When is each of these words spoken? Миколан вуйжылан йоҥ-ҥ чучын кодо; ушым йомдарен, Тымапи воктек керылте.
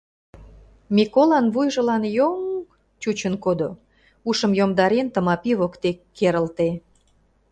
Миколан 0.95 1.45
вуйжылан 1.53 2.03
йоҥ-ҥ 2.17 2.43
чучын 3.01 3.33
кодо; 3.43 3.69
ушым 4.29 4.51
йомдарен, 4.59 5.07
Тымапи 5.13 5.51
воктек 5.59 5.97
керылте. 6.17 6.69